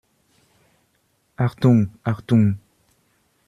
Achtung, 1.45 1.81
Achtung! 2.03 2.57